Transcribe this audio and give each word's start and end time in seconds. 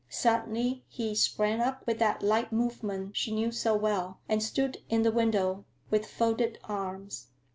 Suddenly 0.09 0.83
he 0.87 1.13
sprang 1.13 1.59
up 1.61 1.85
with 1.85 1.99
that 1.99 2.23
light 2.23 2.51
movement 2.51 3.15
she 3.15 3.31
knew 3.31 3.51
so 3.51 3.75
well, 3.75 4.19
and 4.27 4.41
stood 4.41 4.79
in 4.89 5.03
the 5.03 5.11
window, 5.11 5.63
with 5.91 6.07
folded 6.07 6.57
arms. 6.63 7.27